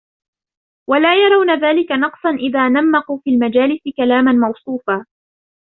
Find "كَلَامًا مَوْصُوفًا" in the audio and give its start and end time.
3.97-5.05